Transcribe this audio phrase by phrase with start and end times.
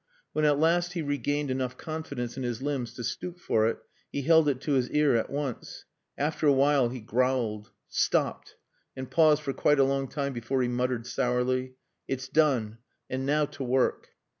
[0.33, 3.77] When at last he regained enough confidence in his limbs to stoop for it
[4.11, 5.85] he held it to his ear at once.
[6.17, 8.55] After a while he growled "Stopped,"
[8.97, 11.73] and paused for quite a long time before he muttered sourly
[12.07, 12.79] "It's done....
[13.11, 14.07] And now to work."